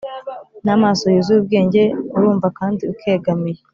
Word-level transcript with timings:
n'amaso 0.65 1.05
yuzuye 1.13 1.39
ubwenge 1.41 1.83
urumva 2.17 2.47
kandi 2.59 2.81
ukegamiye, 2.93 3.61